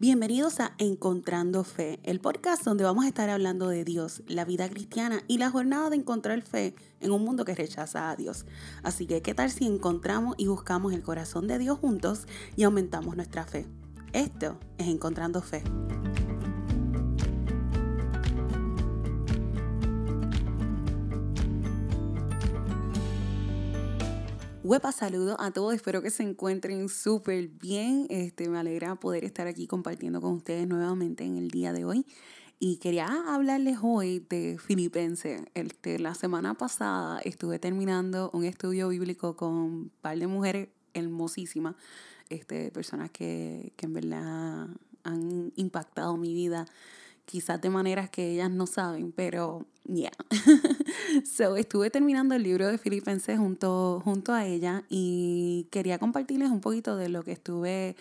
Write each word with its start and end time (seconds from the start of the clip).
Bienvenidos 0.00 0.60
a 0.60 0.74
Encontrando 0.78 1.64
Fe, 1.64 1.98
el 2.04 2.20
podcast 2.20 2.62
donde 2.62 2.84
vamos 2.84 3.04
a 3.04 3.08
estar 3.08 3.28
hablando 3.30 3.66
de 3.66 3.82
Dios, 3.82 4.22
la 4.28 4.44
vida 4.44 4.68
cristiana 4.68 5.24
y 5.26 5.38
la 5.38 5.50
jornada 5.50 5.90
de 5.90 5.96
encontrar 5.96 6.40
fe 6.42 6.76
en 7.00 7.10
un 7.10 7.24
mundo 7.24 7.44
que 7.44 7.56
rechaza 7.56 8.08
a 8.08 8.14
Dios. 8.14 8.46
Así 8.84 9.08
que, 9.08 9.22
¿qué 9.22 9.34
tal 9.34 9.50
si 9.50 9.66
encontramos 9.66 10.36
y 10.38 10.46
buscamos 10.46 10.92
el 10.92 11.02
corazón 11.02 11.48
de 11.48 11.58
Dios 11.58 11.80
juntos 11.80 12.28
y 12.54 12.62
aumentamos 12.62 13.16
nuestra 13.16 13.44
fe? 13.44 13.66
Esto 14.12 14.60
es 14.78 14.86
Encontrando 14.86 15.42
Fe. 15.42 15.64
Huepa, 24.68 24.92
saludo 24.92 25.40
a 25.40 25.50
todos, 25.50 25.72
espero 25.72 26.02
que 26.02 26.10
se 26.10 26.22
encuentren 26.22 26.90
súper 26.90 27.48
bien. 27.48 28.06
Este, 28.10 28.50
me 28.50 28.58
alegra 28.58 28.96
poder 28.96 29.24
estar 29.24 29.46
aquí 29.46 29.66
compartiendo 29.66 30.20
con 30.20 30.34
ustedes 30.34 30.68
nuevamente 30.68 31.24
en 31.24 31.38
el 31.38 31.48
día 31.48 31.72
de 31.72 31.86
hoy. 31.86 32.04
Y 32.58 32.76
quería 32.76 33.08
hablarles 33.28 33.78
hoy 33.82 34.26
de 34.28 34.58
Filipenses. 34.58 35.40
Este, 35.54 35.98
la 35.98 36.14
semana 36.14 36.52
pasada 36.52 37.18
estuve 37.20 37.58
terminando 37.58 38.30
un 38.34 38.44
estudio 38.44 38.90
bíblico 38.90 39.36
con 39.36 39.54
un 39.54 39.90
par 40.02 40.18
de 40.18 40.26
mujeres 40.26 40.68
hermosísimas, 40.92 41.74
este, 42.28 42.70
personas 42.70 43.10
que, 43.10 43.72
que 43.74 43.86
en 43.86 43.94
verdad 43.94 44.68
han 45.02 45.50
impactado 45.56 46.18
mi 46.18 46.34
vida 46.34 46.66
quizás 47.24 47.58
de 47.62 47.70
maneras 47.70 48.10
que 48.10 48.32
ellas 48.32 48.50
no 48.50 48.66
saben, 48.66 49.12
pero 49.12 49.64
ya. 49.84 50.10
Yeah. 50.10 50.12
so, 51.24 51.56
estuve 51.56 51.90
terminando 51.90 52.34
el 52.34 52.42
libro 52.42 52.66
de 52.66 52.78
Filipenses 52.78 53.38
junto, 53.38 54.00
junto 54.04 54.32
a 54.32 54.46
ella 54.46 54.84
y 54.88 55.66
quería 55.70 55.98
compartirles 55.98 56.50
un 56.50 56.60
poquito 56.60 56.96
de 56.96 57.08
lo 57.08 57.22
que 57.22 57.32
estuve 57.32 57.96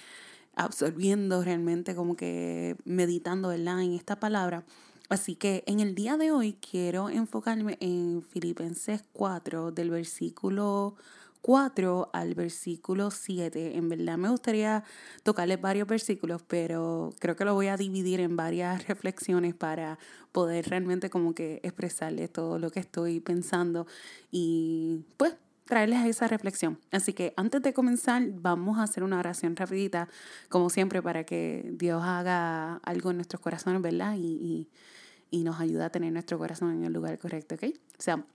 absorbiendo 0.56 1.44
realmente, 1.44 1.96
como 1.96 2.16
que 2.16 2.76
meditando, 2.86 3.50
¿verdad? 3.50 3.82
En 3.82 3.94
esta 3.94 4.20
palabra. 4.20 4.64
Así 5.10 5.36
que 5.36 5.64
en 5.68 5.80
el 5.80 5.96
día 5.96 6.18
de 6.18 6.32
hoy 6.32 6.54
quiero 6.54 7.10
enfocarme 7.10 7.78
en 7.80 8.24
Filipenses 8.24 9.04
4, 9.14 9.72
del 9.72 9.90
versículo 9.90 10.96
4 11.42 12.10
al 12.14 12.36
versículo 12.36 13.12
7. 13.12 13.78
En 13.78 13.90
verdad 13.90 14.18
me 14.18 14.30
gustaría 14.30 14.84
tocarles 15.24 15.62
varios 15.62 15.88
versículos, 15.88 16.42
pero 16.48 17.14
creo 17.20 17.36
que 17.36 17.46
lo 17.46 17.54
voy 17.54 17.68
a 17.68 17.78
dividir 17.78 18.20
en 18.20 18.36
varias 18.36 18.88
reflexiones 18.88 19.56
para 19.56 20.00
poder 20.32 20.70
realmente 20.70 21.10
como 21.10 21.34
que 21.34 21.60
expresarles 21.64 22.32
todo 22.32 22.60
lo 22.60 22.70
que 22.70 22.80
estoy 22.80 23.20
pensando 23.20 23.88
y 24.32 25.06
pues 25.18 25.36
traerles 25.66 26.06
esa 26.06 26.28
reflexión. 26.28 26.80
Así 26.92 27.14
que 27.14 27.34
antes 27.38 27.62
de 27.62 27.74
comenzar, 27.74 28.24
vamos 28.32 28.80
a 28.80 28.84
hacer 28.84 29.04
una 29.04 29.20
oración 29.20 29.56
rapidita, 29.56 30.08
como 30.50 30.70
siempre, 30.70 31.02
para 31.02 31.24
que 31.26 31.70
Dios 31.74 32.02
haga 32.04 32.78
algo 32.78 33.12
en 33.12 33.18
nuestros 33.18 33.42
corazones, 33.42 33.82
¿verdad? 33.82 34.16
Y, 34.16 34.22
y, 34.22 34.70
y 35.30 35.44
nos 35.44 35.60
ayude 35.60 35.84
a 35.84 35.90
tener 35.90 36.12
nuestro 36.14 36.38
corazón 36.40 36.72
en 36.72 36.86
el 36.86 36.94
lugar 36.94 37.20
correcto, 37.20 37.56
¿ok? 37.56 37.64
O 37.66 38.02
sea, 38.02 38.26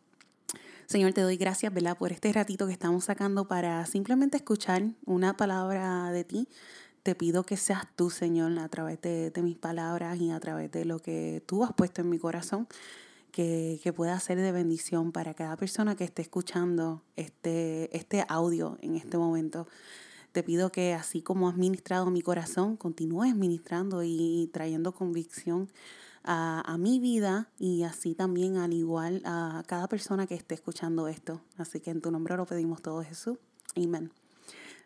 Señor, 0.86 1.12
te 1.12 1.20
doy 1.22 1.36
gracias, 1.36 1.72
¿verdad? 1.72 1.96
Por 1.96 2.12
este 2.12 2.32
ratito 2.32 2.66
que 2.66 2.72
estamos 2.72 3.04
sacando 3.04 3.46
para 3.46 3.86
simplemente 3.86 4.36
escuchar 4.36 4.82
una 5.06 5.36
palabra 5.36 6.10
de 6.10 6.24
ti. 6.24 6.48
Te 7.02 7.14
pido 7.14 7.44
que 7.44 7.56
seas 7.56 7.86
tú, 7.96 8.10
Señor, 8.10 8.58
a 8.58 8.68
través 8.68 9.00
de, 9.00 9.32
mis 9.42 9.56
palabras 9.56 10.20
y 10.20 10.30
a 10.30 10.38
través 10.38 10.70
de 10.70 10.84
lo 10.84 10.98
que 10.98 11.42
tú 11.46 11.64
has 11.64 11.72
puesto 11.72 12.02
en 12.02 12.10
mi 12.10 12.18
corazón, 12.18 12.68
que, 13.30 13.80
que 13.82 13.92
pueda 13.92 14.18
ser 14.20 14.38
de 14.38 14.52
bendición 14.52 15.12
para 15.12 15.34
cada 15.34 15.56
persona 15.56 15.96
que 15.96 16.04
esté 16.04 16.22
escuchando 16.22 17.02
este, 17.16 17.96
este 17.96 18.24
audio 18.28 18.78
en 18.82 18.96
este 18.96 19.16
momento. 19.16 19.66
Te 20.32 20.42
pido 20.42 20.70
que 20.70 20.94
así 20.94 21.22
como 21.22 21.48
has 21.48 21.56
ministrado 21.56 22.10
mi 22.10 22.22
corazón, 22.22 22.76
continúes 22.76 23.34
ministrando 23.34 24.02
y 24.02 24.50
trayendo 24.52 24.92
convicción 24.92 25.68
a, 26.24 26.76
mi 26.78 26.98
vida 26.98 27.50
y 27.58 27.82
así 27.82 28.14
también 28.14 28.56
al 28.56 28.72
igual 28.72 29.22
a 29.24 29.62
cada 29.66 29.88
persona 29.88 30.26
que 30.26 30.34
esté 30.34 30.54
escuchando 30.54 31.08
esto. 31.08 31.40
Así 31.56 31.80
que 31.80 31.90
en 31.90 32.00
tu 32.00 32.10
nombre 32.10 32.36
lo 32.36 32.46
pedimos 32.46 32.82
todo, 32.82 33.02
Jesús. 33.02 33.38
Amén. 33.76 34.12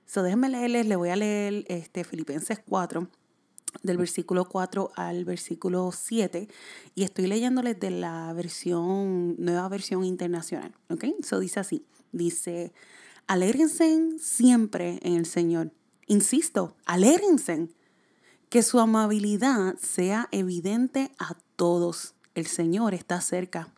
So, 0.06 0.22
déjenme 0.22 0.48
leerles, 0.48 0.86
le 0.86 0.96
voy 0.96 1.08
a 1.08 1.16
leer 1.16 1.64
este, 1.68 2.04
Filipenses 2.04 2.60
4, 2.68 3.08
del 3.82 3.98
versículo 3.98 4.44
4 4.44 4.92
al 4.94 5.24
versículo 5.24 5.90
7, 5.92 6.48
y 6.94 7.02
estoy 7.02 7.26
leyéndoles 7.26 7.78
de 7.80 7.90
la 7.90 8.32
versión, 8.32 9.34
nueva 9.38 9.68
versión 9.68 10.04
internacional. 10.04 10.74
¿Ok? 10.90 11.04
So 11.22 11.40
dice 11.40 11.60
así: 11.60 11.84
dice, 12.12 12.72
alégrense 13.26 14.18
siempre 14.18 15.00
en 15.02 15.14
el 15.14 15.26
Señor. 15.26 15.72
Insisto, 16.06 16.76
alégrense 16.86 17.68
que 18.48 18.62
su 18.62 18.78
amabilidad 18.80 19.76
sea 19.78 20.28
evidente 20.30 21.12
a 21.18 21.36
todos. 21.56 22.14
El 22.34 22.46
Señor 22.46 22.94
está 22.94 23.20
cerca. 23.20 23.68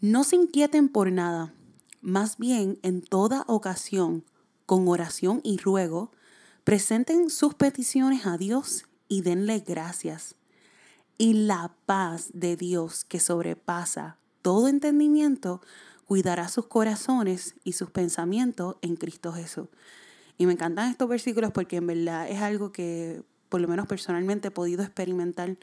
No 0.00 0.24
se 0.24 0.36
inquieten 0.36 0.88
por 0.88 1.10
nada, 1.10 1.52
más 2.00 2.38
bien 2.38 2.78
en 2.82 3.02
toda 3.02 3.44
ocasión, 3.46 4.24
con 4.66 4.86
oración 4.88 5.40
y 5.42 5.58
ruego, 5.58 6.12
presenten 6.64 7.30
sus 7.30 7.54
peticiones 7.54 8.26
a 8.26 8.36
Dios 8.36 8.84
y 9.08 9.22
denle 9.22 9.60
gracias. 9.60 10.36
Y 11.16 11.32
la 11.32 11.74
paz 11.86 12.30
de 12.32 12.56
Dios 12.56 13.04
que 13.04 13.18
sobrepasa 13.18 14.18
todo 14.42 14.68
entendimiento, 14.68 15.60
cuidará 16.06 16.48
sus 16.48 16.66
corazones 16.66 17.54
y 17.64 17.72
sus 17.72 17.90
pensamientos 17.90 18.76
en 18.82 18.96
Cristo 18.96 19.32
Jesús. 19.32 19.68
Y 20.38 20.46
me 20.46 20.52
encantan 20.52 20.90
estos 20.90 21.08
versículos 21.08 21.50
porque 21.52 21.76
en 21.76 21.86
verdad 21.86 22.30
es 22.30 22.40
algo 22.40 22.72
que 22.72 23.22
por 23.48 23.60
lo 23.60 23.68
menos 23.68 23.86
personalmente 23.86 24.48
he 24.48 24.50
podido 24.50 24.82
experimentar 24.82 25.56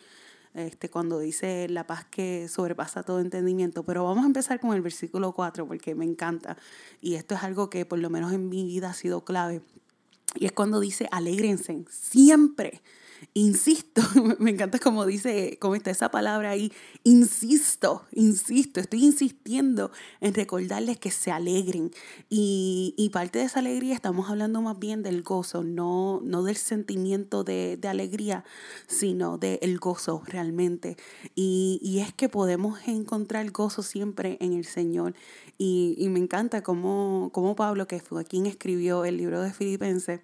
este, 0.54 0.90
cuando 0.90 1.20
dice 1.20 1.68
la 1.70 1.86
paz 1.86 2.06
que 2.06 2.48
sobrepasa 2.48 3.04
todo 3.04 3.20
entendimiento. 3.20 3.84
Pero 3.84 4.06
vamos 4.06 4.24
a 4.24 4.28
empezar 4.28 4.60
con 4.60 4.74
el 4.74 4.82
versículo 4.82 5.34
4 5.34 5.68
porque 5.68 5.96
me 5.96 6.06
encanta 6.06 6.58
y 7.02 7.16
esto 7.16 7.36
es 7.36 7.44
algo 7.44 7.70
que 7.70 7.86
por 7.86 8.00
lo 8.00 8.10
menos 8.10 8.32
en 8.34 8.50
mi 8.50 8.66
vida 8.66 8.90
ha 8.90 8.94
sido 8.94 9.24
clave. 9.24 9.62
Y 10.36 10.46
es 10.46 10.52
cuando 10.52 10.80
dice, 10.80 11.08
alégrense 11.12 11.86
siempre 11.90 12.82
insisto, 13.34 14.02
me 14.40 14.52
encanta 14.52 14.80
como 14.80 15.06
dice, 15.06 15.58
como 15.60 15.76
está 15.76 15.92
esa 15.92 16.10
palabra 16.10 16.52
ahí, 16.52 16.72
insisto, 17.04 18.04
insisto, 18.12 18.80
estoy 18.80 19.04
insistiendo 19.04 19.92
en 20.22 20.34
recordarles 20.34 20.98
que 20.98 21.12
se 21.12 21.32
alegren. 21.32 21.92
Y, 22.30 22.94
y 22.98 23.10
parte 23.10 23.40
de 23.40 23.46
esa 23.46 23.60
alegría 23.60 23.94
estamos 23.94 24.30
hablando 24.30 24.62
más 24.62 24.80
bien 24.80 25.04
del 25.04 25.22
gozo, 25.24 25.64
no, 25.64 26.22
no 26.24 26.44
del 26.44 26.56
sentimiento 26.56 27.44
de, 27.44 27.78
de 27.78 27.88
alegría, 27.88 28.44
sino 28.88 29.38
del 29.38 29.80
gozo 29.80 30.22
realmente. 30.26 30.98
Y, 31.36 31.80
y, 31.82 32.00
es 32.00 32.14
que 32.14 32.30
podemos 32.30 32.80
encontrar 32.88 33.50
gozo 33.52 33.84
siempre 33.84 34.38
en 34.40 34.54
el 34.54 34.66
Señor. 34.66 35.14
Y, 35.58 35.96
y 35.98 36.10
me 36.10 36.20
encanta 36.20 36.62
como, 36.62 37.30
como 37.34 37.56
Pablo, 37.56 37.88
que 37.88 38.00
fue 38.00 38.26
quien 38.26 38.46
escribió 38.46 39.06
el 39.06 39.18
libro 39.18 39.42
de 39.42 39.54
Filipenses, 39.54 40.22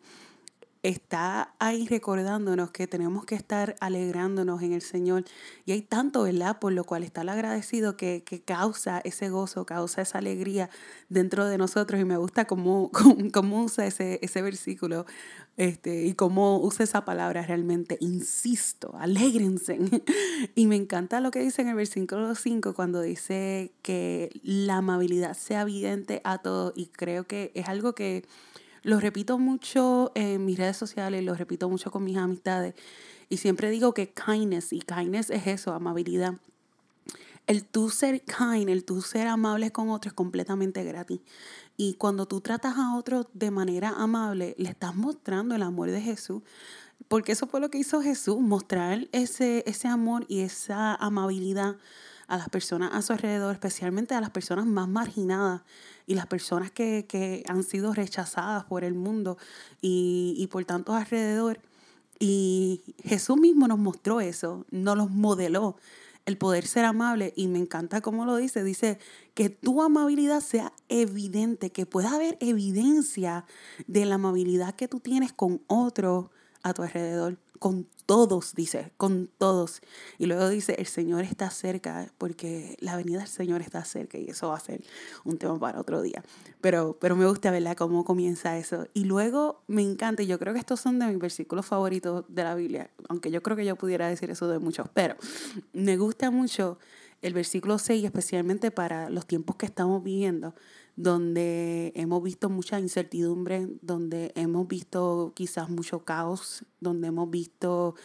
está 0.83 1.53
ahí 1.59 1.87
recordándonos 1.87 2.71
que 2.71 2.87
tenemos 2.87 3.25
que 3.25 3.35
estar 3.35 3.75
alegrándonos 3.79 4.63
en 4.63 4.73
el 4.73 4.81
Señor. 4.81 5.25
Y 5.65 5.73
hay 5.73 5.81
tanto, 5.83 6.23
¿verdad? 6.23 6.59
Por 6.59 6.73
lo 6.73 6.83
cual 6.83 7.03
está 7.03 7.21
el 7.21 7.29
agradecido 7.29 7.97
que, 7.97 8.23
que 8.25 8.41
causa 8.41 8.99
ese 9.03 9.29
gozo, 9.29 9.65
causa 9.65 10.01
esa 10.01 10.17
alegría 10.17 10.69
dentro 11.09 11.45
de 11.45 11.59
nosotros. 11.59 12.01
Y 12.01 12.05
me 12.05 12.17
gusta 12.17 12.45
cómo, 12.45 12.91
cómo, 13.33 13.63
usa 13.63 13.85
ese, 13.85 14.19
ese 14.23 14.41
versículo 14.41 15.05
este, 15.57 16.05
y 16.05 16.15
cómo 16.15 16.59
usa 16.59 16.83
esa 16.83 17.05
palabra 17.05 17.43
realmente. 17.43 17.97
Insisto, 17.99 18.95
alégrense. 18.97 19.79
Y 20.55 20.65
me 20.65 20.75
encanta 20.75 21.21
lo 21.21 21.29
que 21.29 21.39
dice 21.39 21.61
en 21.61 21.69
el 21.69 21.75
versículo 21.75 22.33
5 22.33 22.73
cuando 22.73 23.01
dice 23.01 23.71
que 23.83 24.31
la 24.43 24.77
amabilidad 24.77 25.35
sea 25.35 25.61
evidente 25.61 26.21
a 26.23 26.39
todos. 26.39 26.73
Y 26.75 26.87
creo 26.87 27.25
que 27.25 27.51
es 27.53 27.67
algo 27.67 27.93
que 27.93 28.25
lo 28.83 28.99
repito 28.99 29.37
mucho 29.37 30.11
en 30.15 30.45
mis 30.45 30.57
redes 30.57 30.77
sociales, 30.77 31.23
lo 31.23 31.35
repito 31.35 31.69
mucho 31.69 31.91
con 31.91 32.03
mis 32.03 32.17
amistades. 32.17 32.73
Y 33.29 33.37
siempre 33.37 33.69
digo 33.69 33.93
que 33.93 34.13
kindness, 34.13 34.73
y 34.73 34.81
kindness 34.81 35.29
es 35.29 35.47
eso, 35.47 35.73
amabilidad. 35.73 36.35
El 37.47 37.65
tú 37.65 37.89
ser 37.89 38.23
kind, 38.23 38.69
el 38.69 38.85
tú 38.85 39.01
ser 39.01 39.27
amable 39.27 39.71
con 39.71 39.89
otro 39.89 40.09
es 40.09 40.13
completamente 40.13 40.83
gratis. 40.83 41.21
Y 41.77 41.95
cuando 41.95 42.25
tú 42.25 42.41
tratas 42.41 42.77
a 42.77 42.95
otro 42.95 43.29
de 43.33 43.51
manera 43.51 43.89
amable, 43.89 44.55
le 44.57 44.69
estás 44.69 44.95
mostrando 44.95 45.55
el 45.55 45.63
amor 45.63 45.89
de 45.91 46.01
Jesús. 46.01 46.41
Porque 47.07 47.31
eso 47.31 47.47
fue 47.47 47.59
lo 47.59 47.69
que 47.69 47.79
hizo 47.79 48.01
Jesús, 48.01 48.39
mostrar 48.39 49.07
ese, 49.11 49.63
ese 49.65 49.87
amor 49.87 50.25
y 50.27 50.41
esa 50.41 50.95
amabilidad 50.95 51.77
a 52.27 52.37
las 52.37 52.47
personas 52.47 52.91
a 52.93 53.01
su 53.01 53.11
alrededor, 53.11 53.53
especialmente 53.53 54.15
a 54.15 54.21
las 54.21 54.29
personas 54.29 54.65
más 54.65 54.87
marginadas 54.87 55.63
y 56.11 56.13
las 56.13 56.27
personas 56.27 56.71
que, 56.71 57.05
que 57.07 57.41
han 57.47 57.63
sido 57.63 57.93
rechazadas 57.93 58.65
por 58.65 58.83
el 58.83 58.93
mundo 58.93 59.37
y, 59.79 60.35
y 60.37 60.47
por 60.47 60.65
tantos 60.65 60.93
alrededor. 60.93 61.61
Y 62.19 62.81
Jesús 63.01 63.37
mismo 63.37 63.65
nos 63.69 63.79
mostró 63.79 64.19
eso, 64.19 64.65
nos 64.71 64.97
los 64.97 65.09
modeló, 65.09 65.77
el 66.25 66.37
poder 66.37 66.67
ser 66.67 66.83
amable. 66.83 67.31
Y 67.37 67.47
me 67.47 67.59
encanta 67.59 68.01
cómo 68.01 68.25
lo 68.25 68.35
dice. 68.35 68.61
Dice 68.61 68.99
que 69.35 69.49
tu 69.49 69.81
amabilidad 69.81 70.41
sea 70.41 70.73
evidente, 70.89 71.69
que 71.69 71.85
pueda 71.85 72.13
haber 72.13 72.37
evidencia 72.41 73.45
de 73.87 74.03
la 74.03 74.15
amabilidad 74.15 74.75
que 74.75 74.89
tú 74.89 74.99
tienes 74.99 75.31
con 75.31 75.61
otro 75.67 76.29
a 76.63 76.73
tu 76.73 76.83
alrededor, 76.83 77.37
con 77.61 77.87
todos, 78.07 78.55
dice, 78.55 78.91
con 78.97 79.29
todos. 79.37 79.81
Y 80.17 80.25
luego 80.25 80.49
dice, 80.49 80.75
el 80.79 80.87
Señor 80.87 81.23
está 81.23 81.49
cerca, 81.51 82.11
porque 82.17 82.75
la 82.79 82.95
venida 82.97 83.19
del 83.19 83.27
Señor 83.27 83.61
está 83.61 83.85
cerca 83.85 84.17
y 84.17 84.31
eso 84.31 84.49
va 84.49 84.57
a 84.57 84.59
ser 84.59 84.83
un 85.23 85.37
tema 85.37 85.59
para 85.59 85.79
otro 85.79 86.01
día. 86.01 86.23
Pero, 86.59 86.97
pero 86.99 87.15
me 87.15 87.27
gusta, 87.27 87.51
¿verdad?, 87.51 87.77
cómo 87.77 88.03
comienza 88.03 88.57
eso. 88.57 88.87
Y 88.95 89.03
luego 89.03 89.61
me 89.67 89.83
encanta, 89.83 90.23
y 90.23 90.27
yo 90.27 90.39
creo 90.39 90.53
que 90.53 90.59
estos 90.59 90.79
son 90.79 90.97
de 90.97 91.05
mis 91.05 91.19
versículos 91.19 91.65
favoritos 91.65 92.25
de 92.27 92.43
la 92.43 92.55
Biblia, 92.55 92.89
aunque 93.09 93.29
yo 93.29 93.43
creo 93.43 93.55
que 93.55 93.65
yo 93.65 93.75
pudiera 93.75 94.09
decir 94.09 94.31
eso 94.31 94.47
de 94.47 94.57
muchos, 94.57 94.87
pero 94.93 95.15
me 95.71 95.97
gusta 95.97 96.31
mucho 96.31 96.79
el 97.21 97.33
versículo 97.33 97.77
6, 97.77 98.03
especialmente 98.03 98.71
para 98.71 99.09
los 99.09 99.27
tiempos 99.27 99.55
que 99.55 99.67
estamos 99.67 100.03
viviendo, 100.03 100.55
donde 101.01 101.91
hemos 101.95 102.21
visto 102.21 102.49
mucha 102.49 102.79
incertidumbre, 102.79 103.67
donde 103.81 104.31
hemos 104.35 104.67
visto 104.67 105.31
quizás 105.35 105.69
mucho 105.69 106.05
caos, 106.05 106.63
donde 106.79 107.07
hemos 107.07 107.29
visto 107.29 107.95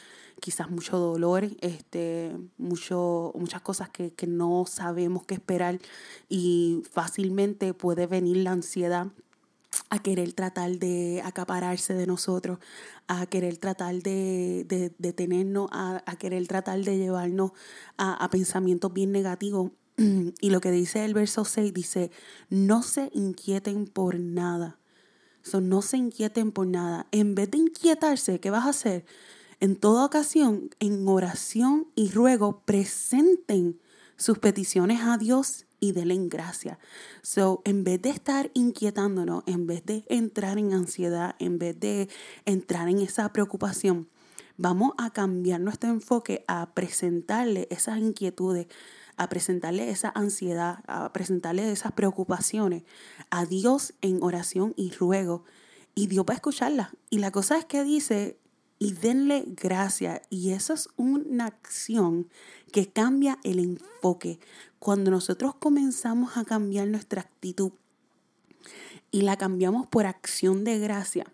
quizás 0.40 0.70
mucho 0.70 0.98
dolor, 0.98 1.44
este, 1.60 2.36
mucho, 2.56 3.32
muchas 3.36 3.60
cosas 3.60 3.90
que, 3.90 4.12
que 4.12 4.26
no 4.26 4.64
sabemos 4.66 5.24
qué 5.24 5.34
esperar 5.34 5.78
y 6.28 6.82
fácilmente 6.90 7.74
puede 7.74 8.06
venir 8.06 8.38
la 8.38 8.52
ansiedad 8.52 9.08
a 9.90 9.98
querer 10.02 10.32
tratar 10.32 10.78
de 10.78 11.20
acapararse 11.24 11.92
de 11.92 12.06
nosotros, 12.06 12.58
a 13.08 13.26
querer 13.26 13.58
tratar 13.58 13.96
de, 13.96 14.64
de, 14.66 14.94
detenernos, 14.98 15.68
a, 15.70 16.02
a, 16.06 16.16
querer 16.16 16.46
tratar 16.48 16.80
de 16.80 16.96
llevarnos 16.96 17.52
a, 17.98 18.14
a 18.14 18.30
pensamientos 18.30 18.92
bien 18.92 19.12
negativos. 19.12 19.70
Y 20.40 20.50
lo 20.50 20.60
que 20.60 20.70
dice 20.70 21.04
el 21.04 21.14
verso 21.14 21.44
6 21.44 21.72
dice, 21.72 22.10
no 22.50 22.82
se 22.82 23.10
inquieten 23.14 23.86
por 23.86 24.18
nada. 24.18 24.78
So, 25.42 25.60
no 25.60 25.80
se 25.80 25.96
inquieten 25.96 26.50
por 26.50 26.66
nada. 26.66 27.06
En 27.12 27.34
vez 27.34 27.50
de 27.50 27.58
inquietarse, 27.58 28.40
¿qué 28.40 28.50
vas 28.50 28.66
a 28.66 28.70
hacer? 28.70 29.04
En 29.60 29.76
toda 29.76 30.04
ocasión, 30.04 30.70
en 30.80 31.06
oración 31.06 31.86
y 31.94 32.10
ruego, 32.10 32.62
presenten 32.64 33.80
sus 34.16 34.38
peticiones 34.38 35.02
a 35.02 35.18
Dios 35.18 35.66
y 35.78 35.92
denle 35.92 36.14
en 36.14 36.28
gracia. 36.28 36.78
So, 37.22 37.62
en 37.64 37.84
vez 37.84 38.02
de 38.02 38.10
estar 38.10 38.50
inquietándonos, 38.54 39.44
en 39.46 39.66
vez 39.66 39.84
de 39.86 40.04
entrar 40.08 40.58
en 40.58 40.72
ansiedad, 40.72 41.36
en 41.38 41.58
vez 41.58 41.78
de 41.78 42.08
entrar 42.44 42.88
en 42.88 42.98
esa 42.98 43.32
preocupación, 43.32 44.08
vamos 44.56 44.92
a 44.98 45.10
cambiar 45.10 45.60
nuestro 45.60 45.90
enfoque 45.90 46.44
a 46.48 46.74
presentarle 46.74 47.68
esas 47.70 47.98
inquietudes, 47.98 48.66
a 49.16 49.28
presentarle 49.28 49.90
esa 49.90 50.12
ansiedad, 50.14 50.80
a 50.86 51.12
presentarle 51.12 51.70
esas 51.70 51.92
preocupaciones 51.92 52.82
a 53.30 53.46
Dios 53.46 53.94
en 54.00 54.22
oración 54.22 54.74
y 54.76 54.90
ruego. 54.90 55.44
Y 55.94 56.08
Dios 56.08 56.26
va 56.28 56.34
a 56.34 56.36
escucharla. 56.36 56.92
Y 57.08 57.18
la 57.18 57.30
cosa 57.30 57.56
es 57.56 57.64
que 57.64 57.82
dice, 57.82 58.38
y 58.78 58.92
denle 58.92 59.44
gracia. 59.46 60.22
Y 60.30 60.50
eso 60.50 60.74
es 60.74 60.88
una 60.96 61.46
acción 61.46 62.28
que 62.72 62.88
cambia 62.88 63.38
el 63.42 63.58
enfoque. 63.58 64.38
Cuando 64.78 65.10
nosotros 65.10 65.54
comenzamos 65.54 66.36
a 66.36 66.44
cambiar 66.44 66.86
nuestra 66.88 67.22
actitud 67.22 67.72
y 69.10 69.22
la 69.22 69.36
cambiamos 69.36 69.86
por 69.86 70.06
acción 70.06 70.64
de 70.64 70.78
gracia, 70.78 71.26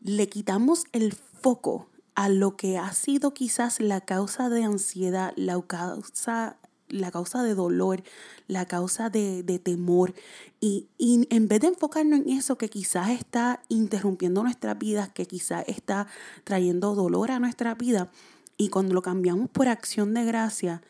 le 0.00 0.28
quitamos 0.28 0.84
el 0.92 1.12
foco 1.12 1.88
a 2.14 2.28
lo 2.28 2.56
que 2.56 2.78
ha 2.78 2.92
sido 2.92 3.34
quizás 3.34 3.80
la 3.80 4.00
causa 4.00 4.48
de 4.48 4.64
ansiedad, 4.64 5.32
la 5.36 5.60
causa 5.62 6.59
la 6.90 7.10
causa 7.10 7.42
de 7.42 7.54
dolor, 7.54 8.02
la 8.46 8.66
causa 8.66 9.10
de, 9.10 9.60
temor. 9.62 10.14
Y, 10.60 10.88
y, 10.98 11.26
en 11.30 11.48
vez 11.48 11.60
de 11.60 11.68
enfocarnos 11.68 12.20
en 12.20 12.30
eso 12.30 12.58
que 12.58 12.68
quizás 12.68 13.10
está 13.10 13.62
interrumpiendo 13.68 14.42
nuestras 14.42 14.78
vidas, 14.78 15.10
que 15.10 15.26
quizás 15.26 15.64
está 15.66 16.06
trayendo 16.44 16.94
dolor 16.94 17.30
a 17.30 17.38
nuestra 17.38 17.74
vida, 17.74 18.10
y 18.56 18.68
cuando 18.68 18.94
lo 18.94 19.02
cambiamos 19.02 19.48
por 19.48 19.68
acción 19.68 20.14
de 20.14 20.24
gracia, 20.24 20.82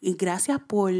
y 0.00 0.14
gracias 0.14 0.60
por 0.60 0.92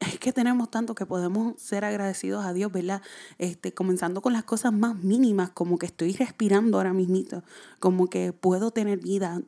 es 0.00 0.18
que 0.18 0.32
tenemos 0.32 0.70
tanto 0.70 0.94
que 0.94 1.04
podemos 1.04 1.60
ser 1.60 1.84
agradecidos 1.84 2.44
a 2.44 2.54
Dios, 2.54 2.72
¿verdad? 2.72 3.02
Este, 3.38 3.72
comenzando 3.74 4.22
con 4.22 4.32
las 4.32 4.44
cosas 4.44 4.72
más 4.72 4.96
mínimas, 4.96 5.50
como 5.50 5.78
que 5.78 5.86
estoy 5.86 6.12
respirando 6.14 6.78
ahora 6.78 6.94
mismito, 6.94 7.44
como 7.80 8.08
que 8.08 8.32
puedo 8.32 8.70
tener 8.70 8.98
vida, 8.98 9.42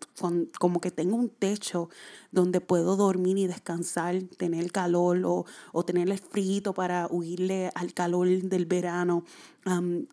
como 0.59 0.81
que 0.81 0.91
tengo 0.91 1.17
un 1.17 1.31
techo 1.31 1.89
donde 2.33 2.61
puedo 2.61 2.97
dormir 2.97 3.39
y 3.39 3.47
descansar, 3.47 4.23
tener 4.37 4.71
calor 4.71 5.23
o, 5.25 5.47
o 5.73 5.85
tener 5.85 6.11
el 6.11 6.19
frío 6.19 6.75
para 6.75 7.07
huirle 7.07 7.71
al 7.75 7.95
calor 7.95 8.29
del 8.29 8.67
verano, 8.67 9.25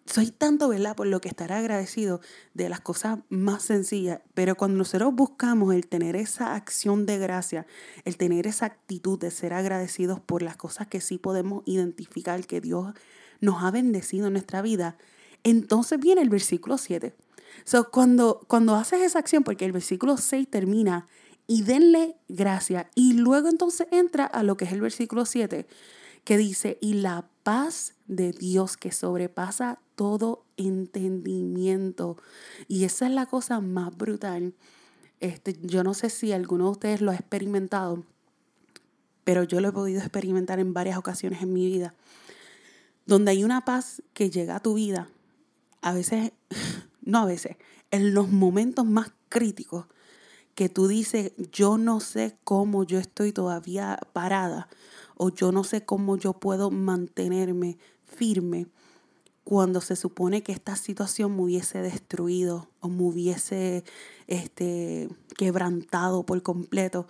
soy 0.05 0.31
tanto, 0.31 0.69
¿verdad?, 0.69 0.95
por 0.95 1.07
lo 1.07 1.21
que 1.21 1.29
estar 1.29 1.51
agradecido 1.51 2.21
de 2.53 2.69
las 2.69 2.81
cosas 2.81 3.19
más 3.29 3.63
sencillas, 3.63 4.21
pero 4.33 4.55
cuando 4.55 4.77
nosotros 4.77 5.13
buscamos 5.13 5.73
el 5.73 5.87
tener 5.87 6.15
esa 6.15 6.55
acción 6.55 7.05
de 7.05 7.17
gracia, 7.17 7.65
el 8.05 8.17
tener 8.17 8.45
esa 8.45 8.67
actitud 8.67 9.17
de 9.17 9.31
ser 9.31 9.53
agradecidos 9.53 10.19
por 10.19 10.43
las 10.43 10.55
cosas 10.55 10.87
que 10.87 11.01
sí 11.01 11.17
podemos 11.17 11.63
identificar 11.65 12.45
que 12.45 12.61
Dios 12.61 12.93
nos 13.41 13.63
ha 13.63 13.71
bendecido 13.71 14.27
en 14.27 14.33
nuestra 14.33 14.61
vida, 14.61 14.97
entonces 15.43 15.99
viene 15.99 16.21
el 16.21 16.29
versículo 16.29 16.77
7. 16.77 17.15
So, 17.63 17.89
cuando, 17.89 18.45
cuando 18.47 18.75
haces 18.75 19.01
esa 19.01 19.19
acción, 19.19 19.43
porque 19.43 19.65
el 19.65 19.71
versículo 19.71 20.17
6 20.17 20.47
termina 20.49 21.07
y 21.47 21.63
denle 21.63 22.17
gracia, 22.27 22.89
y 22.93 23.13
luego 23.13 23.49
entonces 23.49 23.87
entra 23.91 24.25
a 24.25 24.43
lo 24.43 24.57
que 24.57 24.65
es 24.65 24.73
el 24.73 24.81
versículo 24.81 25.25
7, 25.25 25.65
que 26.23 26.37
dice, 26.37 26.77
y 26.81 26.93
la 26.93 27.27
paz 27.49 27.95
de 28.05 28.31
Dios 28.31 28.77
que 28.77 28.91
sobrepasa 28.91 29.79
todo 29.95 30.45
entendimiento. 30.55 32.15
Y 32.67 32.83
esa 32.83 33.07
es 33.07 33.11
la 33.11 33.25
cosa 33.25 33.59
más 33.59 33.97
brutal. 33.97 34.53
Este, 35.19 35.57
yo 35.63 35.83
no 35.83 35.95
sé 35.95 36.11
si 36.11 36.31
alguno 36.31 36.65
de 36.65 36.71
ustedes 36.73 37.01
lo 37.01 37.09
ha 37.09 37.15
experimentado, 37.15 38.03
pero 39.23 39.41
yo 39.45 39.61
lo 39.61 39.69
he 39.69 39.71
podido 39.71 39.99
experimentar 39.99 40.59
en 40.59 40.75
varias 40.75 40.99
ocasiones 40.99 41.41
en 41.41 41.51
mi 41.51 41.65
vida, 41.65 41.95
donde 43.07 43.31
hay 43.31 43.43
una 43.43 43.65
paz 43.65 44.03
que 44.13 44.29
llega 44.29 44.57
a 44.57 44.61
tu 44.61 44.75
vida, 44.75 45.09
a 45.81 45.91
veces, 45.91 46.33
no 47.01 47.17
a 47.17 47.25
veces, 47.25 47.57
en 47.89 48.13
los 48.13 48.29
momentos 48.29 48.85
más 48.85 49.11
críticos, 49.27 49.87
que 50.53 50.69
tú 50.69 50.87
dices, 50.87 51.31
yo 51.51 51.79
no 51.79 51.99
sé 51.99 52.37
cómo 52.43 52.83
yo 52.83 52.99
estoy 52.99 53.31
todavía 53.31 53.97
parada, 54.13 54.69
o 55.21 55.29
yo 55.29 55.51
no 55.51 55.65
sé 55.65 55.83
cómo 55.83 56.15
yo 56.15 56.31
puedo 56.31 56.71
mantenerme 56.71 57.77
firme 58.05 58.67
cuando 59.43 59.81
se 59.81 59.97
supone 59.97 60.43
que 60.43 60.53
esta 60.53 60.77
situación 60.77 61.35
me 61.35 61.41
hubiese 61.41 61.81
destruido 61.81 62.69
o 62.79 62.87
me 62.87 63.03
hubiese 63.03 63.83
este, 64.27 65.09
quebrantado 65.35 66.25
por 66.25 66.41
completo. 66.41 67.05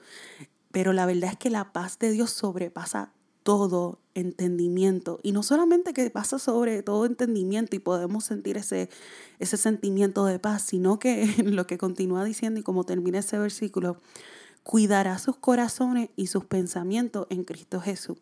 Pero 0.71 0.91
la 0.91 1.05
verdad 1.05 1.33
es 1.33 1.37
que 1.37 1.51
la 1.51 1.71
paz 1.71 1.99
de 1.99 2.11
Dios 2.11 2.31
sobrepasa 2.31 3.13
todo 3.43 3.99
entendimiento. 4.15 5.19
Y 5.21 5.31
no 5.31 5.43
solamente 5.43 5.93
que 5.93 6.09
pasa 6.09 6.39
sobre 6.39 6.81
todo 6.81 7.05
entendimiento 7.05 7.75
y 7.75 7.79
podemos 7.79 8.23
sentir 8.23 8.57
ese, 8.57 8.89
ese 9.37 9.57
sentimiento 9.57 10.25
de 10.25 10.39
paz, 10.39 10.63
sino 10.63 10.97
que 10.97 11.27
lo 11.45 11.67
que 11.67 11.77
continúa 11.77 12.23
diciendo 12.23 12.59
y 12.59 12.63
como 12.63 12.85
termina 12.85 13.19
ese 13.19 13.37
versículo, 13.37 13.97
cuidará 14.69 15.17
sus 15.17 15.35
corazones 15.35 16.11
y 16.15 16.27
sus 16.27 16.45
pensamientos 16.45 17.25
en 17.31 17.43
Cristo 17.43 17.81
Jesús. 17.81 18.19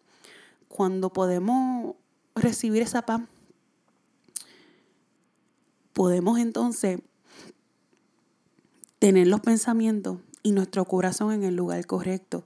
Cuando 0.70 1.12
podemos 1.12 1.98
recibir 2.36 2.84
esa 2.84 3.02
paz, 3.02 3.20
podemos 5.92 6.40
entonces 6.40 7.02
tener 8.98 9.28
los 9.28 9.42
pensamientos 9.42 10.20
y 10.42 10.54
nuestro 10.54 10.86
corazón 10.86 11.34
en 11.34 11.44
el 11.44 11.58
lugar 11.58 11.86
correcto. 11.86 12.46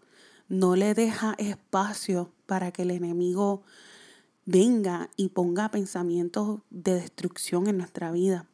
No 0.50 0.75
le 0.75 0.96
deja 0.96 1.36
espacio 1.38 2.31
para 2.48 2.72
que 2.72 2.81
el 2.81 2.89
enemigo 2.89 3.62
venga 4.48 5.12
y 5.15 5.29
ponga 5.29 5.70
pensamientos 5.70 6.62
de 6.72 6.96
destrucción 6.96 7.67
en 7.67 7.77
nuestra 7.77 8.12
vida. 8.12 8.48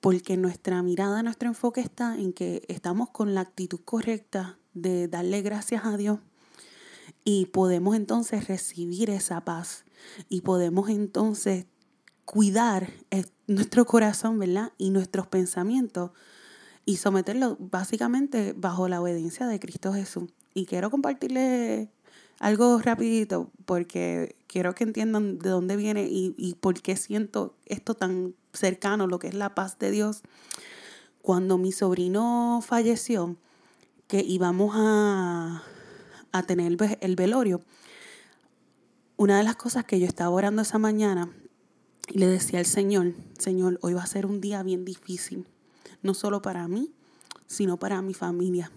Porque 0.00 0.36
nuestra 0.36 0.82
mirada, 0.82 1.22
nuestro 1.22 1.48
enfoque 1.48 1.80
está 1.80 2.16
en 2.18 2.32
que 2.32 2.64
estamos 2.66 3.10
con 3.10 3.32
la 3.32 3.42
actitud 3.42 3.78
correcta 3.84 4.58
de 4.74 5.08
darle 5.08 5.42
gracias 5.42 5.84
a 5.84 5.96
Dios 5.96 6.18
y 7.24 7.46
podemos 7.46 7.94
entonces 7.96 8.48
recibir 8.48 9.10
esa 9.10 9.44
paz 9.44 9.84
y 10.28 10.40
podemos 10.40 10.88
entonces 10.88 11.66
cuidar 12.24 12.90
nuestro 13.46 13.84
corazón, 13.84 14.38
¿verdad? 14.38 14.72
Y 14.78 14.90
nuestros 14.90 15.26
pensamientos 15.26 16.10
y 16.84 16.96
someterlo 16.96 17.56
básicamente 17.60 18.54
bajo 18.56 18.88
la 18.88 19.00
obediencia 19.00 19.46
de 19.46 19.60
Cristo 19.60 19.92
Jesús. 19.92 20.30
Y 20.54 20.66
quiero 20.66 20.90
compartirles 20.90 21.88
algo 22.40 22.78
rapidito 22.78 23.50
porque 23.64 24.34
quiero 24.48 24.74
que 24.74 24.84
entiendan 24.84 25.38
de 25.38 25.50
dónde 25.50 25.76
viene 25.76 26.08
y, 26.08 26.34
y 26.36 26.54
por 26.54 26.80
qué 26.80 26.96
siento 26.96 27.56
esto 27.66 27.94
tan 27.94 28.34
cercano, 28.52 29.06
lo 29.06 29.18
que 29.18 29.28
es 29.28 29.34
la 29.34 29.54
paz 29.54 29.78
de 29.78 29.90
Dios. 29.90 30.22
Cuando 31.22 31.56
mi 31.56 31.70
sobrino 31.70 32.60
falleció, 32.66 33.36
que 34.12 34.20
íbamos 34.20 34.74
a, 34.74 35.62
a 36.32 36.42
tener 36.42 36.76
el 37.00 37.16
velorio, 37.16 37.62
una 39.16 39.38
de 39.38 39.42
las 39.42 39.56
cosas 39.56 39.86
que 39.86 39.98
yo 39.98 40.04
estaba 40.04 40.28
orando 40.28 40.60
esa 40.60 40.76
mañana 40.76 41.32
y 42.08 42.18
le 42.18 42.26
decía 42.26 42.58
al 42.58 42.66
Señor, 42.66 43.14
Señor, 43.38 43.78
hoy 43.80 43.94
va 43.94 44.02
a 44.02 44.06
ser 44.06 44.26
un 44.26 44.42
día 44.42 44.62
bien 44.62 44.84
difícil. 44.84 45.46
no 46.02 46.12
solo 46.12 46.42
para 46.42 46.68
mí, 46.68 46.92
sino 47.46 47.78
para 47.78 48.02
mi 48.02 48.12
familia. 48.12 48.70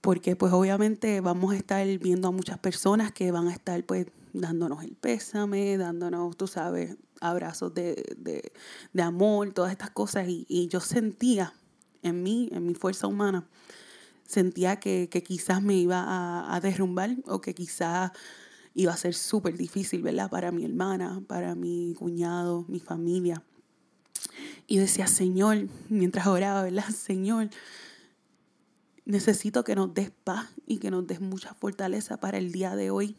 Porque 0.00 0.34
pues 0.34 0.54
obviamente 0.54 1.20
vamos 1.20 1.52
a 1.52 1.56
estar 1.58 1.86
viendo 1.98 2.28
a 2.28 2.30
muchas 2.30 2.58
personas 2.58 3.12
que 3.12 3.32
van 3.32 3.48
a 3.48 3.52
estar 3.52 3.84
pues 3.84 4.06
dándonos 4.32 4.82
el 4.82 4.96
pésame, 4.96 5.76
dándonos, 5.76 6.38
tú 6.38 6.46
sabes, 6.46 6.96
abrazos 7.20 7.74
de, 7.74 8.16
de, 8.16 8.50
de 8.94 9.02
amor, 9.02 9.52
todas 9.52 9.72
estas 9.72 9.90
cosas. 9.90 10.26
Y, 10.26 10.68
yo 10.68 10.80
sentía 10.80 11.52
en 12.02 12.22
mí, 12.22 12.48
en 12.52 12.66
mi 12.66 12.74
fuerza 12.74 13.06
humana, 13.06 13.46
sentía 14.26 14.76
que, 14.80 15.08
que 15.10 15.22
quizás 15.22 15.62
me 15.62 15.74
iba 15.76 16.54
a, 16.54 16.60
derrumbar 16.60 17.16
o 17.26 17.40
que 17.40 17.54
quizás 17.54 18.12
iba 18.74 18.92
a 18.92 18.96
ser 18.96 19.14
súper 19.14 19.56
difícil, 19.56 20.02
¿verdad? 20.02 20.30
Para 20.30 20.50
mi 20.50 20.64
hermana, 20.64 21.22
para 21.26 21.54
mi 21.54 21.94
cuñado, 21.98 22.64
mi 22.68 22.80
familia. 22.80 23.42
Y 24.66 24.78
decía, 24.78 25.06
Señor, 25.06 25.68
mientras 25.88 26.26
oraba, 26.26 26.62
¿verdad? 26.62 26.88
Señor, 26.88 27.50
necesito 29.04 29.64
que 29.64 29.74
nos 29.74 29.92
des 29.92 30.10
paz 30.10 30.48
y 30.66 30.78
que 30.78 30.90
nos 30.90 31.06
des 31.06 31.20
mucha 31.20 31.52
fortaleza 31.54 32.18
para 32.18 32.38
el 32.38 32.52
día 32.52 32.74
de 32.74 32.90
hoy. 32.90 33.16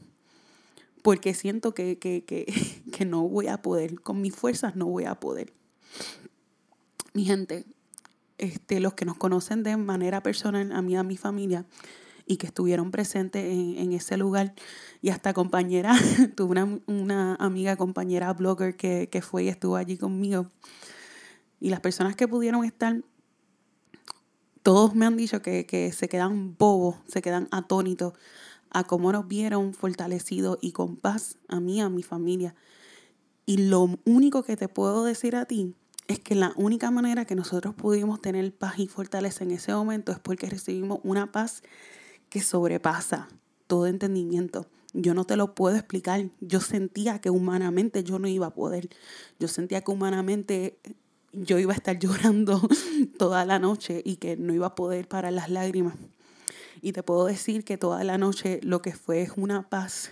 Porque 1.03 1.33
siento 1.33 1.75
que, 1.75 1.99
que, 1.99 2.23
que, 2.23 2.45
que 2.91 3.05
no 3.05 3.27
voy 3.27 3.47
a 3.47 3.61
poder, 3.61 4.01
con 4.01 4.21
mis 4.21 4.35
fuerzas 4.35 4.75
no 4.75 4.87
voy 4.87 5.05
a 5.05 5.19
poder. 5.19 5.53
Mi 7.13 7.25
gente, 7.25 7.67
este, 8.43 8.81
los 8.81 8.93
que 8.93 9.05
nos 9.05 9.15
conocen 9.15 9.63
de 9.63 9.77
manera 9.77 10.21
personal, 10.21 10.73
a 10.73 10.81
mí, 10.81 10.97
a 10.97 11.03
mi 11.03 11.15
familia, 11.15 11.65
y 12.25 12.35
que 12.35 12.47
estuvieron 12.47 12.91
presentes 12.91 13.45
en, 13.45 13.77
en 13.77 13.93
ese 13.93 14.17
lugar. 14.17 14.53
Y 15.01 15.09
hasta 15.09 15.33
compañera, 15.33 15.95
tuve 16.35 16.51
una, 16.51 16.79
una, 16.85 17.35
amiga, 17.35 17.77
compañera 17.77 18.33
blogger 18.33 18.75
que, 18.75 19.07
que 19.09 19.21
fue 19.21 19.45
y 19.45 19.47
estuvo 19.47 19.77
allí 19.77 19.97
conmigo. 19.97 20.51
Y 21.61 21.69
las 21.69 21.79
personas 21.79 22.17
que 22.17 22.27
pudieron 22.27 22.65
estar, 22.65 23.01
todos 24.61 24.93
me 24.93 25.05
han 25.05 25.15
dicho 25.15 25.41
que, 25.41 25.65
que 25.65 25.93
se 25.93 26.09
quedan 26.09 26.57
bobos, 26.57 26.97
se 27.07 27.21
quedan 27.21 27.47
atónitos 27.51 28.13
a 28.71 28.83
cómo 28.83 29.13
nos 29.13 29.25
vieron 29.29 29.73
fortalecidos 29.73 30.57
y 30.59 30.73
con 30.73 30.97
paz 30.97 31.37
a 31.47 31.61
mí, 31.61 31.79
a 31.79 31.87
mi 31.87 32.03
familia. 32.03 32.55
Y 33.45 33.69
lo 33.69 33.97
único 34.03 34.43
que 34.43 34.57
te 34.57 34.67
puedo 34.67 35.05
decir 35.05 35.37
a 35.37 35.45
ti 35.45 35.75
es 36.07 36.19
que 36.19 36.35
la 36.35 36.53
única 36.55 36.91
manera 36.91 37.25
que 37.25 37.35
nosotros 37.35 37.73
pudimos 37.75 38.21
tener 38.21 38.53
paz 38.53 38.79
y 38.79 38.87
fortaleza 38.87 39.43
en 39.43 39.51
ese 39.51 39.73
momento 39.73 40.11
es 40.11 40.19
porque 40.19 40.49
recibimos 40.49 40.99
una 41.03 41.31
paz 41.31 41.63
que 42.29 42.41
sobrepasa 42.41 43.29
todo 43.67 43.87
entendimiento. 43.87 44.67
Yo 44.93 45.13
no 45.13 45.25
te 45.25 45.37
lo 45.37 45.55
puedo 45.55 45.75
explicar. 45.75 46.29
Yo 46.39 46.61
sentía 46.61 47.19
que 47.19 47.29
humanamente 47.29 48.03
yo 48.03 48.19
no 48.19 48.27
iba 48.27 48.47
a 48.47 48.53
poder. 48.53 48.89
Yo 49.39 49.47
sentía 49.47 49.81
que 49.81 49.91
humanamente 49.91 50.77
yo 51.31 51.57
iba 51.57 51.73
a 51.73 51.75
estar 51.75 51.97
llorando 51.99 52.61
toda 53.17 53.45
la 53.45 53.59
noche 53.59 54.01
y 54.05 54.17
que 54.17 54.37
no 54.37 54.53
iba 54.53 54.67
a 54.67 54.75
poder 54.75 55.07
parar 55.07 55.33
las 55.33 55.49
lágrimas. 55.49 55.95
Y 56.81 56.91
te 56.91 57.01
puedo 57.01 57.25
decir 57.25 57.63
que 57.63 57.77
toda 57.77 58.03
la 58.03 58.17
noche 58.17 58.59
lo 58.61 58.81
que 58.81 58.93
fue 58.93 59.21
es 59.21 59.31
una 59.37 59.69
paz 59.69 60.11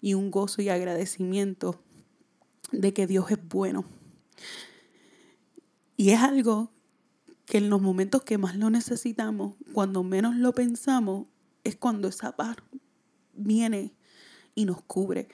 y 0.00 0.14
un 0.14 0.30
gozo 0.30 0.60
y 0.60 0.68
agradecimiento 0.68 1.80
de 2.70 2.92
que 2.92 3.06
Dios 3.06 3.30
es 3.30 3.38
bueno. 3.48 3.84
Y 5.96 6.10
es 6.10 6.20
algo 6.20 6.70
que 7.46 7.58
en 7.58 7.70
los 7.70 7.80
momentos 7.80 8.22
que 8.22 8.38
más 8.38 8.56
lo 8.56 8.70
necesitamos, 8.70 9.54
cuando 9.72 10.02
menos 10.02 10.34
lo 10.36 10.52
pensamos, 10.52 11.26
es 11.62 11.76
cuando 11.76 12.08
esa 12.08 12.36
paz 12.36 12.56
viene 13.34 13.92
y 14.54 14.64
nos 14.64 14.82
cubre. 14.82 15.28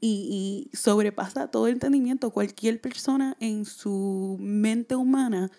Y, 0.00 0.70
sobrepasa 0.72 1.48
todo 1.48 1.68
entendimiento. 1.68 2.30
Cualquier 2.30 2.80
persona 2.80 3.36
en 3.38 3.66
su 3.66 4.38
mente 4.40 4.96
humana 4.96 5.50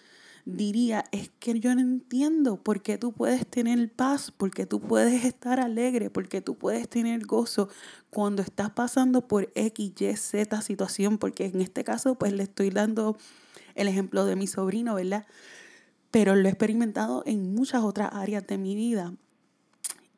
diría, 0.46 1.06
es 1.12 1.30
que 1.40 1.60
yo 1.60 1.76
no 1.76 1.82
entiendo 1.82 2.58
por 2.58 2.82
qué 2.82 2.98
tú 2.98 3.12
puedes 3.12 3.46
tener 3.46 3.92
paz, 3.94 4.32
por 4.32 4.50
qué 4.50 4.66
tú 4.66 4.80
puedes 4.80 5.26
estar 5.26 5.60
alegre, 5.60 6.10
por 6.10 6.28
qué 6.28 6.42
tú 6.42 6.58
puedes 6.58 6.90
tener 6.90 7.24
gozo 7.28 7.70
cuando 8.10 8.42
estás 8.42 8.72
pasando 8.72 9.28
por 9.28 9.52
X, 9.54 9.94
Y, 10.00 10.16
Z 10.16 10.62
situación, 10.62 11.20
porque 11.20 11.46
en 11.46 11.62
este 11.62 11.84
caso 11.84 12.16
pues 12.16 12.34
le 12.34 12.44
estoy 12.44 12.72
dando 12.72 13.18
el 13.76 13.88
ejemplo 13.88 14.26
de 14.26 14.36
mi 14.36 14.48
sobrino, 14.48 14.96
¿verdad? 14.96 15.26
pero 16.12 16.36
lo 16.36 16.48
he 16.48 16.52
experimentado 16.52 17.24
en 17.26 17.56
muchas 17.56 17.84
otras 17.84 18.10
áreas 18.14 18.46
de 18.46 18.58
mi 18.58 18.76
vida 18.76 19.14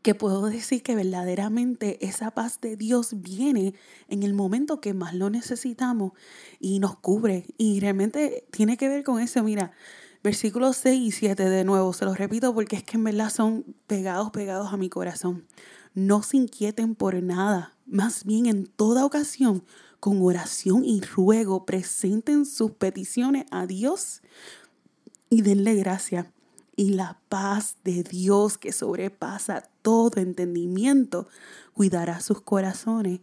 que 0.01 0.15
puedo 0.15 0.47
decir 0.47 0.83
que 0.83 0.95
verdaderamente 0.95 2.05
esa 2.05 2.31
paz 2.31 2.59
de 2.59 2.75
Dios 2.75 3.21
viene 3.21 3.73
en 4.09 4.23
el 4.23 4.33
momento 4.33 4.81
que 4.81 4.93
más 4.93 5.13
lo 5.13 5.29
necesitamos 5.29 6.11
y 6.59 6.79
nos 6.79 6.97
cubre. 6.97 7.45
Y 7.57 7.79
realmente 7.79 8.45
tiene 8.51 8.75
que 8.75 8.89
ver 8.89 9.05
con 9.05 9.21
eso. 9.21 9.41
Mira, 9.43 9.71
versículos 10.21 10.75
6 10.77 11.01
y 11.01 11.11
7 11.11 11.49
de 11.49 11.63
nuevo, 11.63 11.93
se 11.93 12.03
los 12.03 12.17
repito 12.17 12.53
porque 12.53 12.75
es 12.75 12.83
que 12.83 12.97
en 12.97 13.05
verdad 13.05 13.29
son 13.29 13.63
pegados, 13.87 14.31
pegados 14.31 14.73
a 14.73 14.77
mi 14.77 14.89
corazón. 14.89 15.45
No 15.93 16.23
se 16.23 16.37
inquieten 16.37 16.95
por 16.95 17.21
nada, 17.21 17.75
más 17.85 18.23
bien 18.23 18.47
en 18.47 18.65
toda 18.65 19.05
ocasión, 19.05 19.63
con 19.99 20.21
oración 20.21 20.83
y 20.83 21.01
ruego, 21.01 21.65
presenten 21.65 22.45
sus 22.45 22.71
peticiones 22.71 23.45
a 23.51 23.67
Dios 23.67 24.21
y 25.29 25.41
denle 25.43 25.75
gracia. 25.75 26.31
Y 26.75 26.89
la 26.89 27.19
paz 27.29 27.77
de 27.83 28.03
Dios 28.03 28.57
que 28.57 28.71
sobrepasa 28.71 29.69
todo 29.81 30.19
entendimiento 30.19 31.27
cuidará 31.73 32.19
sus 32.19 32.41
corazones 32.41 33.21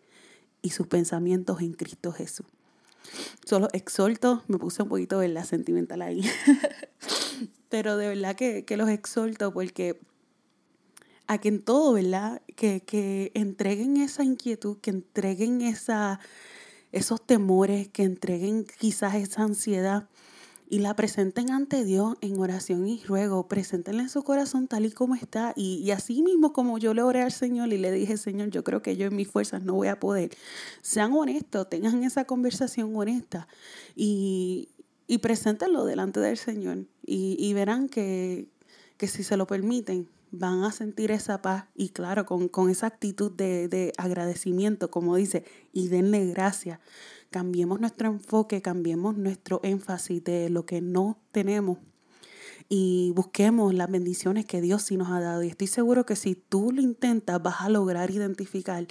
y 0.63 0.71
sus 0.71 0.87
pensamientos 0.87 1.61
en 1.61 1.73
Cristo 1.73 2.13
Jesús. 2.13 2.47
Solo 3.45 3.69
exhorto, 3.73 4.45
me 4.47 4.59
puse 4.59 4.83
un 4.83 4.89
poquito 4.89 5.19
de 5.19 5.29
la 5.29 5.45
sentimental 5.45 6.03
ahí, 6.03 6.23
pero 7.69 7.97
de 7.97 8.09
verdad 8.09 8.37
que, 8.37 8.65
que, 8.65 8.77
los 8.77 8.89
exhorto 8.89 9.53
porque 9.53 10.01
a 11.31 11.39
que 11.39 11.49
en 11.49 11.63
todo, 11.63 11.93
¿verdad? 11.93 12.43
Que, 12.57 12.81
que 12.81 13.31
entreguen 13.35 13.99
esa 13.99 14.25
inquietud, 14.25 14.79
que 14.79 14.91
entreguen 14.91 15.63
esa, 15.63 16.19
esos 16.91 17.25
temores, 17.25 17.87
que 17.87 18.03
entreguen 18.03 18.67
quizás 18.81 19.15
esa 19.15 19.45
ansiedad 19.45 20.09
y 20.69 20.81
la 20.81 20.97
presenten 20.97 21.53
ante 21.53 21.85
Dios 21.85 22.17
en 22.21 22.41
oración 22.41 22.89
y 22.89 23.01
ruego. 23.05 23.47
Preséntenle 23.47 24.03
en 24.03 24.09
su 24.09 24.25
corazón 24.25 24.67
tal 24.67 24.87
y 24.87 24.91
como 24.91 25.15
está. 25.15 25.53
Y, 25.55 25.77
y, 25.77 25.93
así 25.93 26.21
mismo 26.25 26.53
como 26.53 26.79
yo 26.79 26.95
le 26.95 27.03
oré 27.03 27.23
al 27.23 27.31
Señor 27.31 27.73
y 27.73 27.79
le 27.79 27.93
dije, 27.93 28.17
Señor, 28.17 28.51
yo 28.51 28.65
creo 28.65 28.83
que 28.83 28.97
yo 28.97 29.07
en 29.07 29.15
mis 29.15 29.29
fuerzas 29.29 29.63
no 29.63 29.75
voy 29.75 29.87
a 29.87 30.01
poder. 30.01 30.31
Sean 30.83 31.13
honestos, 31.13 31.71
tengan 31.71 32.03
esa 32.03 32.25
conversación 32.25 32.97
honesta 32.97 33.47
y, 33.95 34.71
y 35.07 35.19
preséntenlo 35.19 35.85
delante 35.85 36.19
del 36.19 36.37
Señor. 36.37 36.87
Y, 37.07 37.37
y 37.39 37.53
verán 37.53 37.89
que, 37.89 38.49
que 38.97 39.07
si 39.07 39.23
se 39.23 39.37
lo 39.37 39.47
permiten, 39.47 40.09
van 40.31 40.65
a 40.65 40.73
sentir 40.73 41.11
esa 41.11 41.43
paz 41.43 41.67
y 41.75 41.91
claro, 41.91 42.27
con, 42.27 42.49
con 42.49 42.71
esa 42.71 42.87
actitud 42.87 43.31
de, 43.31 43.69
de 43.69 43.93
agradecimiento, 43.97 44.91
como 44.91 45.17
dice, 45.17 45.45
y 45.73 45.89
denle 45.89 46.27
gracias 46.27 46.81
cambiemos 47.31 47.81
nuestro 47.81 48.09
enfoque, 48.09 48.61
cambiemos 48.61 49.17
nuestro 49.17 49.61
énfasis 49.63 50.23
de 50.25 50.51
lo 50.51 50.67
que 50.67 50.81
no 50.81 51.19
tenemos 51.33 51.79
y 52.69 53.13
busquemos 53.17 53.75
las 53.75 53.91
bendiciones 53.91 54.47
que 54.47 54.61
Dios 54.61 54.83
sí 54.83 54.97
nos 54.97 55.11
ha 55.11 55.21
dado. 55.21 55.43
Y 55.43 55.49
estoy 55.49 55.67
seguro 55.67 56.07
que 56.07 56.17
si 56.17 56.35
tú 56.35 56.71
lo 56.73 56.81
intentas, 56.81 57.43
vas 57.43 57.63
a 57.63 57.69
lograr 57.69 58.11
identificar 58.11 58.87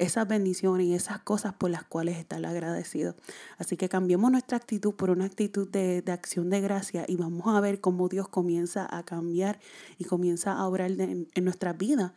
esas 0.00 0.26
bendiciones 0.26 0.86
y 0.86 0.94
esas 0.94 1.20
cosas 1.20 1.52
por 1.52 1.70
las 1.70 1.84
cuales 1.84 2.16
estar 2.16 2.44
agradecido. 2.44 3.14
Así 3.58 3.76
que 3.76 3.90
cambiemos 3.90 4.32
nuestra 4.32 4.56
actitud 4.56 4.94
por 4.94 5.10
una 5.10 5.26
actitud 5.26 5.68
de, 5.68 6.00
de, 6.00 6.12
acción 6.12 6.48
de 6.48 6.62
gracia 6.62 7.04
y 7.06 7.16
vamos 7.16 7.46
a 7.46 7.60
ver 7.60 7.80
cómo 7.80 8.08
Dios 8.08 8.26
comienza 8.26 8.88
a 8.90 9.04
cambiar 9.04 9.60
y 9.98 10.04
comienza 10.04 10.52
a 10.52 10.66
obrar 10.66 10.90
en, 10.92 11.28
en 11.34 11.44
nuestra 11.44 11.74
vida 11.74 12.14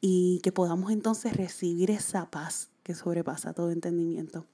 y 0.00 0.40
que 0.44 0.52
podamos 0.52 0.92
entonces 0.92 1.36
recibir 1.36 1.90
esa 1.90 2.30
paz 2.30 2.70
que 2.84 2.94
sobrepasa 2.94 3.52
todo 3.52 3.72
entendimiento. 3.72 4.46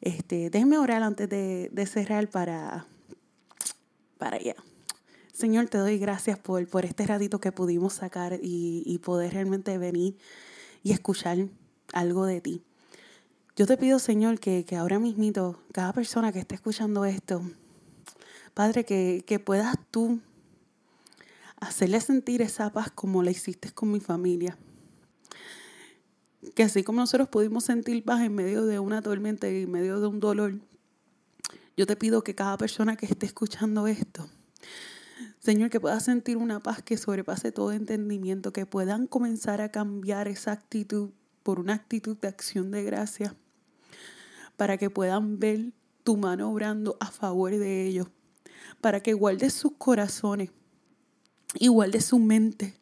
Este, 0.00 0.50
déjenme 0.50 0.78
orar 0.78 1.04
antes 1.04 1.28
de, 1.28 1.70
de 1.72 1.86
cerrar 1.86 2.28
para, 2.28 2.86
para 4.18 4.36
allá. 4.36 4.56
Señor, 5.32 5.68
te 5.68 5.78
doy 5.78 5.98
gracias 5.98 6.40
por, 6.40 6.66
por 6.66 6.84
este 6.84 7.06
ratito 7.06 7.40
que 7.40 7.52
pudimos 7.52 7.92
sacar 7.94 8.40
y, 8.42 8.82
y 8.84 8.98
poder 8.98 9.34
realmente 9.34 9.78
venir 9.78 10.16
y 10.82 10.90
escuchar 10.90 11.46
algo 11.92 12.26
de 12.26 12.40
ti. 12.40 12.62
Yo 13.56 13.66
te 13.66 13.76
pido, 13.76 13.98
Señor, 13.98 14.38
que, 14.38 14.64
que 14.64 14.76
ahora 14.76 14.98
mismito, 14.98 15.60
cada 15.72 15.92
persona 15.92 16.32
que 16.32 16.38
esté 16.38 16.54
escuchando 16.54 17.04
esto, 17.04 17.42
Padre, 18.54 18.84
que, 18.84 19.24
que 19.26 19.38
puedas 19.38 19.76
tú 19.90 20.20
hacerle 21.60 22.00
sentir 22.00 22.42
esa 22.42 22.70
paz 22.72 22.90
como 22.90 23.22
la 23.22 23.30
hiciste 23.30 23.72
con 23.72 23.90
mi 23.90 24.00
familia 24.00 24.56
que 26.54 26.62
así 26.62 26.82
como 26.82 27.00
nosotros 27.00 27.28
pudimos 27.28 27.64
sentir 27.64 28.04
paz 28.04 28.22
en 28.22 28.34
medio 28.34 28.64
de 28.64 28.78
una 28.78 29.02
tormenta 29.02 29.48
y 29.48 29.62
en 29.62 29.70
medio 29.70 30.00
de 30.00 30.06
un 30.06 30.20
dolor, 30.20 30.54
yo 31.76 31.86
te 31.86 31.96
pido 31.96 32.22
que 32.22 32.34
cada 32.34 32.56
persona 32.56 32.96
que 32.96 33.06
esté 33.06 33.26
escuchando 33.26 33.86
esto, 33.86 34.28
Señor, 35.40 35.70
que 35.70 35.80
pueda 35.80 35.98
sentir 36.00 36.36
una 36.36 36.60
paz 36.60 36.82
que 36.82 36.96
sobrepase 36.96 37.52
todo 37.52 37.72
entendimiento, 37.72 38.52
que 38.52 38.66
puedan 38.66 39.06
comenzar 39.06 39.60
a 39.60 39.70
cambiar 39.70 40.28
esa 40.28 40.52
actitud 40.52 41.10
por 41.48 41.60
una 41.60 41.72
actitud 41.72 42.14
de 42.18 42.28
acción 42.28 42.70
de 42.70 42.84
gracia, 42.84 43.34
para 44.58 44.76
que 44.76 44.90
puedan 44.90 45.38
ver 45.38 45.72
tu 46.04 46.18
mano 46.18 46.50
obrando 46.50 46.98
a 47.00 47.10
favor 47.10 47.56
de 47.56 47.86
ellos, 47.86 48.08
para 48.82 49.00
que 49.00 49.14
guardes 49.14 49.54
sus 49.54 49.72
corazones 49.78 50.50
y 51.54 51.68
guardes 51.68 52.04
su 52.04 52.18
mente 52.18 52.74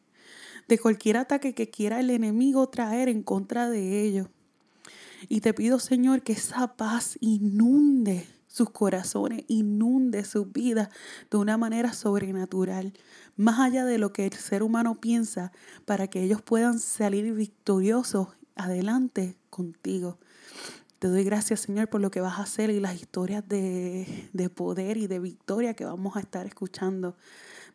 de 0.67 0.77
cualquier 0.77 1.15
ataque 1.15 1.53
que 1.53 1.69
quiera 1.69 2.01
el 2.01 2.09
enemigo 2.09 2.67
traer 2.67 3.07
en 3.07 3.23
contra 3.23 3.69
de 3.69 4.01
ellos. 4.01 4.27
Y 5.29 5.39
te 5.39 5.53
pido, 5.53 5.79
Señor, 5.79 6.21
que 6.21 6.33
esa 6.33 6.75
paz 6.75 7.17
inunde 7.21 8.27
sus 8.47 8.69
corazones, 8.71 9.45
inunde 9.47 10.25
sus 10.25 10.51
vidas 10.51 10.89
de 11.31 11.37
una 11.37 11.57
manera 11.57 11.93
sobrenatural, 11.93 12.91
más 13.37 13.61
allá 13.61 13.85
de 13.85 13.97
lo 13.97 14.11
que 14.11 14.25
el 14.25 14.33
ser 14.33 14.61
humano 14.61 14.95
piensa, 14.95 15.53
para 15.85 16.09
que 16.09 16.21
ellos 16.21 16.41
puedan 16.41 16.79
salir 16.79 17.33
victoriosos 17.33 18.36
adelante 18.57 19.37
contigo. 19.49 20.19
Te 20.99 21.07
doy 21.07 21.23
gracias, 21.23 21.61
Señor, 21.61 21.89
por 21.89 22.01
lo 22.01 22.09
que 22.09 22.21
vas 22.21 22.39
a 22.39 22.43
hacer 22.43 22.69
y 22.71 22.79
las 22.79 22.95
historias 22.95 23.47
de, 23.47 24.29
de 24.33 24.49
poder 24.49 24.97
y 24.97 25.07
de 25.07 25.19
victoria 25.19 25.75
que 25.75 25.85
vamos 25.85 26.15
a 26.17 26.19
estar 26.19 26.47
escuchando 26.47 27.15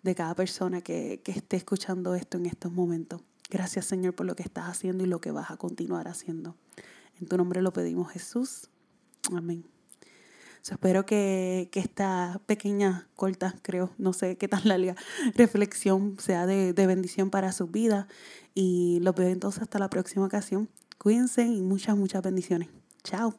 de 0.02 0.14
cada 0.14 0.34
persona 0.34 0.80
que, 0.80 1.20
que 1.24 1.30
esté 1.30 1.56
escuchando 1.56 2.14
esto 2.16 2.36
en 2.38 2.46
estos 2.46 2.72
momentos. 2.72 3.22
Gracias, 3.48 3.86
Señor, 3.86 4.14
por 4.14 4.26
lo 4.26 4.34
que 4.34 4.42
estás 4.42 4.64
haciendo 4.68 5.04
y 5.04 5.06
lo 5.06 5.20
que 5.20 5.30
vas 5.30 5.50
a 5.50 5.56
continuar 5.56 6.08
haciendo. 6.08 6.56
En 7.20 7.28
tu 7.28 7.36
nombre 7.36 7.62
lo 7.62 7.72
pedimos, 7.72 8.10
Jesús. 8.10 8.68
Amén 9.32 9.71
espero 10.70 11.04
que, 11.06 11.70
esta 11.74 12.40
pequeña, 12.46 13.08
corta, 13.16 13.56
creo, 13.62 13.90
no 13.98 14.12
sé 14.12 14.36
qué 14.36 14.48
tan 14.48 14.62
larga, 14.64 14.94
reflexión 15.34 16.16
sea 16.18 16.46
de, 16.46 16.72
de 16.72 16.86
bendición 16.86 17.30
para 17.30 17.52
su 17.52 17.66
vida. 17.66 18.08
Y 18.54 19.00
los 19.00 19.14
veo 19.14 19.28
entonces 19.28 19.62
hasta 19.62 19.78
la 19.78 19.88
próxima 19.88 20.26
ocasión. 20.26 20.68
Cuídense 20.98 21.42
y 21.42 21.62
muchas, 21.62 21.96
muchas 21.96 22.22
bendiciones. 22.22 22.68
Chao. 23.02 23.34